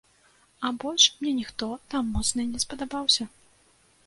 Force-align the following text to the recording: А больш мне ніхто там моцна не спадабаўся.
А 0.67 0.71
больш 0.83 1.05
мне 1.19 1.33
ніхто 1.41 1.69
там 1.95 2.11
моцна 2.15 2.47
не 2.55 2.63
спадабаўся. 2.65 3.23